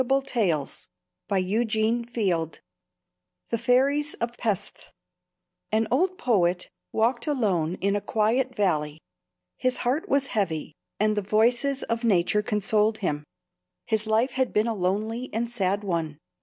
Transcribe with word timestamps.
+THE 0.01 0.21
FAIRIES 0.27 0.87
OF 1.29 1.29
PESTH+ 1.29 2.61
THE 3.51 3.57
FAIRIES 3.59 4.15
OF 4.15 4.35
PESTH 4.35 4.91
An 5.71 5.87
old 5.91 6.17
poet 6.17 6.71
walked 6.91 7.27
alone 7.27 7.75
in 7.75 7.95
a 7.95 8.01
quiet 8.01 8.55
valley. 8.55 8.99
His 9.57 9.77
heart 9.85 10.09
was 10.09 10.27
heavy, 10.33 10.73
and 10.99 11.15
the 11.15 11.21
voices 11.21 11.83
of 11.83 12.03
Nature 12.03 12.41
consoled 12.41 12.97
him. 13.05 13.23
His 13.85 14.07
life 14.07 14.31
had 14.31 14.51
been 14.51 14.65
a 14.65 14.73
lonely 14.73 15.29
and 15.31 15.51
sad 15.51 15.83
one. 15.83 16.17